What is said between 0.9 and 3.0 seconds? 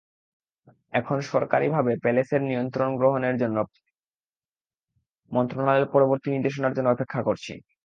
এখন সরকারিভাবে প্যালেসের নিয়ন্ত্রণ